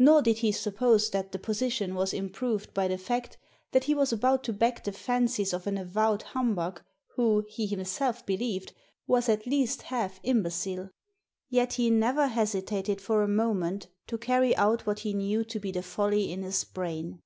Nor 0.00 0.20
did 0.22 0.38
he 0.38 0.50
suppose 0.50 1.10
that 1.10 1.30
the 1.30 1.38
position 1.38 1.94
was 1.94 2.12
improved 2.12 2.74
by 2.74 2.88
the 2.88 2.98
fact 2.98 3.38
that 3.70 3.84
he 3.84 3.94
was 3.94 4.12
about 4.12 4.42
to 4.42 4.52
back 4.52 4.82
the 4.82 4.90
fancies 4.90 5.52
of 5.52 5.64
an 5.68 5.78
avowed 5.78 6.22
humbug 6.22 6.82
who, 7.14 7.44
he 7.48 7.68
himself 7.68 8.26
believed, 8.26 8.72
was 9.06 9.28
at 9.28 9.46
least 9.46 9.82
half 9.82 10.18
imbecile. 10.24 10.90
Yet 11.48 11.74
he 11.74 11.88
never 11.88 12.26
hesitated 12.26 13.00
for 13.00 13.22
a 13.22 13.28
moment 13.28 13.86
to 14.08 14.18
carry 14.18 14.56
out 14.56 14.86
what 14.86 14.98
he 14.98 15.14
knew 15.14 15.44
to 15.44 15.60
be 15.60 15.70
the 15.70 15.84
folly 15.84 16.32
in 16.32 16.42
his 16.42 16.64
brain. 16.64 17.20